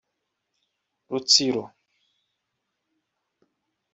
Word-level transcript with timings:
Rutsiro 1.09 1.63